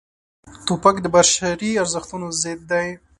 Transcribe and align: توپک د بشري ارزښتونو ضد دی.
توپک 0.65 0.95
د 1.01 1.05
بشري 1.15 1.71
ارزښتونو 1.83 2.27
ضد 2.41 2.59
دی. 2.71 2.87